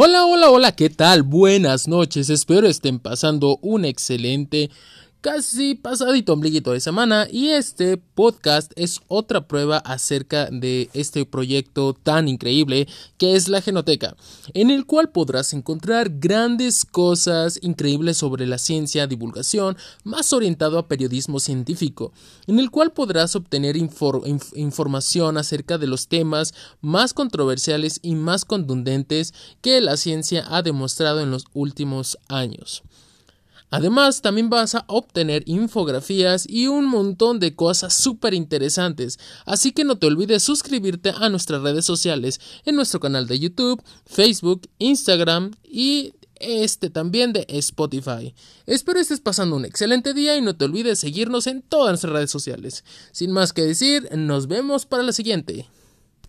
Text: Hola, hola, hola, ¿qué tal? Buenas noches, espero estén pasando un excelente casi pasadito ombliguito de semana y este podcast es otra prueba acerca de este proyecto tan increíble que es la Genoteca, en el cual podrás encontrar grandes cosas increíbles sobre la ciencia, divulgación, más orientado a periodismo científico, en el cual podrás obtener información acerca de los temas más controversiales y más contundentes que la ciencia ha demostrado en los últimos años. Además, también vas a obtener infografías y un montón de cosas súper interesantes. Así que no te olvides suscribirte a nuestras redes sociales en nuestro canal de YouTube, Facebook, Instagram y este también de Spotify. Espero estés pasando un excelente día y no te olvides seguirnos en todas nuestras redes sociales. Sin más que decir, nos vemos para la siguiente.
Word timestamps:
Hola, 0.00 0.26
hola, 0.26 0.50
hola, 0.50 0.76
¿qué 0.76 0.90
tal? 0.90 1.24
Buenas 1.24 1.88
noches, 1.88 2.30
espero 2.30 2.68
estén 2.68 3.00
pasando 3.00 3.58
un 3.62 3.84
excelente 3.84 4.70
casi 5.30 5.74
pasadito 5.74 6.32
ombliguito 6.32 6.72
de 6.72 6.80
semana 6.80 7.28
y 7.30 7.50
este 7.50 7.98
podcast 7.98 8.72
es 8.76 9.00
otra 9.08 9.46
prueba 9.46 9.76
acerca 9.76 10.46
de 10.50 10.88
este 10.94 11.26
proyecto 11.26 11.92
tan 11.92 12.28
increíble 12.28 12.88
que 13.18 13.36
es 13.36 13.46
la 13.48 13.60
Genoteca, 13.60 14.16
en 14.54 14.70
el 14.70 14.86
cual 14.86 15.10
podrás 15.10 15.52
encontrar 15.52 16.08
grandes 16.18 16.86
cosas 16.86 17.58
increíbles 17.60 18.16
sobre 18.16 18.46
la 18.46 18.56
ciencia, 18.56 19.06
divulgación, 19.06 19.76
más 20.02 20.32
orientado 20.32 20.78
a 20.78 20.88
periodismo 20.88 21.40
científico, 21.40 22.10
en 22.46 22.58
el 22.58 22.70
cual 22.70 22.92
podrás 22.92 23.36
obtener 23.36 23.76
información 23.76 25.36
acerca 25.36 25.76
de 25.76 25.88
los 25.88 26.08
temas 26.08 26.54
más 26.80 27.12
controversiales 27.12 28.00
y 28.02 28.14
más 28.14 28.46
contundentes 28.46 29.34
que 29.60 29.78
la 29.82 29.98
ciencia 29.98 30.46
ha 30.48 30.62
demostrado 30.62 31.20
en 31.20 31.30
los 31.30 31.44
últimos 31.52 32.16
años. 32.28 32.82
Además, 33.70 34.22
también 34.22 34.48
vas 34.50 34.74
a 34.74 34.84
obtener 34.86 35.42
infografías 35.46 36.46
y 36.48 36.68
un 36.68 36.86
montón 36.86 37.38
de 37.38 37.54
cosas 37.54 37.94
súper 37.94 38.34
interesantes. 38.34 39.18
Así 39.44 39.72
que 39.72 39.84
no 39.84 39.96
te 39.96 40.06
olvides 40.06 40.42
suscribirte 40.42 41.12
a 41.16 41.28
nuestras 41.28 41.62
redes 41.62 41.84
sociales 41.84 42.40
en 42.64 42.76
nuestro 42.76 43.00
canal 43.00 43.26
de 43.26 43.38
YouTube, 43.38 43.82
Facebook, 44.06 44.68
Instagram 44.78 45.52
y 45.64 46.14
este 46.40 46.88
también 46.90 47.32
de 47.32 47.46
Spotify. 47.48 48.34
Espero 48.66 49.00
estés 49.00 49.20
pasando 49.20 49.56
un 49.56 49.64
excelente 49.64 50.14
día 50.14 50.36
y 50.36 50.40
no 50.40 50.56
te 50.56 50.64
olvides 50.64 50.98
seguirnos 50.98 51.46
en 51.46 51.62
todas 51.62 51.90
nuestras 51.90 52.12
redes 52.12 52.30
sociales. 52.30 52.84
Sin 53.12 53.32
más 53.32 53.52
que 53.52 53.62
decir, 53.62 54.08
nos 54.16 54.46
vemos 54.46 54.86
para 54.86 55.02
la 55.02 55.12
siguiente. 55.12 55.66